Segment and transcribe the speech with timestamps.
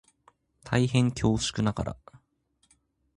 [0.63, 1.97] 大変恐縮ながら